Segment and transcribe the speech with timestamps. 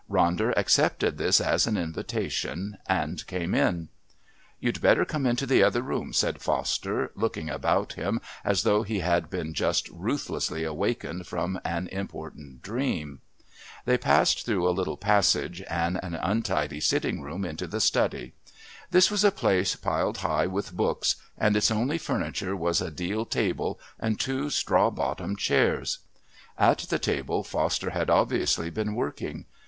[0.09, 3.89] Ronder accepted this as an invitation and came in.
[4.59, 9.01] "You'd better come into the other room," said Foster, looking about him as though he
[9.01, 13.21] had been just ruthlessly awakened from an important dream.
[13.85, 18.33] They passed through a little passage and an untidy sitting room into the study.
[18.89, 23.23] This was a place piled high with books and its only furniture was a deal
[23.23, 25.99] table and two straw bottomed chairs.
[26.57, 29.45] At the table Foster had obviously been working.